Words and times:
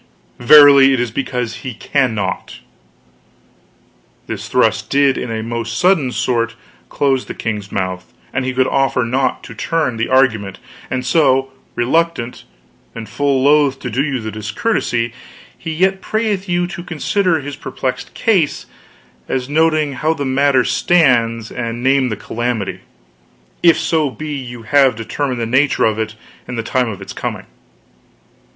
Verily 0.39 0.93
it 0.93 0.99
is 0.99 1.11
because 1.11 1.57
he 1.57 1.75
cannot.' 1.75 2.57
This 4.25 4.47
thrust 4.49 4.89
did 4.89 5.15
in 5.15 5.29
a 5.29 5.43
most 5.43 5.77
sudden 5.77 6.11
sort 6.11 6.55
close 6.89 7.25
the 7.25 7.35
king's 7.35 7.71
mouth, 7.71 8.11
and 8.33 8.43
he 8.43 8.51
could 8.51 8.65
offer 8.65 9.03
naught 9.03 9.43
to 9.43 9.53
turn 9.53 9.97
the 9.97 10.09
argument; 10.09 10.57
and 10.89 11.05
so, 11.05 11.51
reluctant, 11.75 12.45
and 12.95 13.07
full 13.07 13.43
loth 13.43 13.77
to 13.81 13.91
do 13.91 14.01
you 14.03 14.19
the 14.19 14.31
discourtesy, 14.31 15.13
he 15.55 15.71
yet 15.71 16.01
prayeth 16.01 16.49
you 16.49 16.65
to 16.65 16.81
consider 16.81 17.39
his 17.39 17.55
perplexed 17.55 18.11
case, 18.15 18.65
as 19.29 19.49
noting 19.49 19.93
how 19.93 20.15
the 20.15 20.25
matter 20.25 20.63
stands, 20.63 21.51
and 21.51 21.83
name 21.83 22.09
the 22.09 22.15
calamity 22.17 22.79
if 23.61 23.77
so 23.77 24.09
be 24.09 24.33
you 24.33 24.63
have 24.63 24.95
determined 24.95 25.39
the 25.39 25.45
nature 25.45 25.85
of 25.85 25.99
it 25.99 26.15
and 26.47 26.57
the 26.57 26.63
time 26.63 26.89
of 26.89 27.03
its 27.03 27.13
coming. 27.13 27.45